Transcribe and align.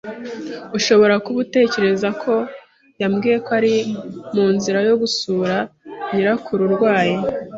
Ushobora 0.77 1.15
kuba 1.25 1.37
utekereza 1.45 2.09
ko 2.21 2.33
yambwiye 3.01 3.37
ko 3.45 3.49
ari 3.59 3.73
munzira 4.33 4.79
yo 4.89 4.95
gusura 5.01 5.55
nyirakuru 6.11 6.61
urwaye. 6.69 7.15